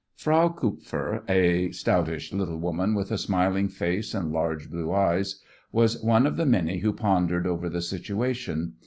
Frau 0.15 0.49
Kupfer, 0.49 1.21
a 1.29 1.69
stoutish 1.69 2.33
little 2.33 2.57
woman 2.57 2.95
with 2.95 3.11
a 3.11 3.19
smiling 3.19 3.69
face 3.69 4.15
and 4.15 4.31
large 4.31 4.67
blue 4.67 4.91
eyes, 4.91 5.43
was 5.71 6.01
one 6.01 6.25
of 6.25 6.37
the 6.37 6.45
many 6.47 6.79
who 6.79 6.91
pondered 6.91 7.45
over 7.45 7.69
the 7.69 7.83
situation. 7.83 8.73